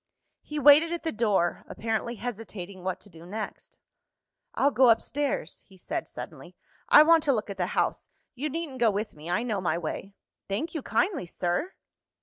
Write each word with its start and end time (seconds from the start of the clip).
He 0.41 0.57
waited 0.57 0.91
at 0.91 1.03
the 1.03 1.11
door, 1.11 1.63
apparently 1.69 2.15
hesitating 2.15 2.83
what 2.83 2.99
to 3.01 3.07
do 3.11 3.23
next. 3.23 3.77
"I'll 4.55 4.71
go 4.71 4.89
upstairs," 4.89 5.63
he 5.67 5.77
said 5.77 6.07
suddenly; 6.07 6.55
"I 6.89 7.03
want 7.03 7.21
to 7.25 7.31
look 7.33 7.51
at 7.51 7.57
the 7.57 7.67
house. 7.77 8.09
You 8.33 8.49
needn't 8.49 8.79
go 8.79 8.89
with 8.89 9.15
me; 9.15 9.29
I 9.29 9.43
know 9.43 9.61
my 9.61 9.77
way." 9.77 10.15
"Thank 10.47 10.73
you 10.73 10.81
kindly, 10.81 11.27
sir!" 11.27 11.73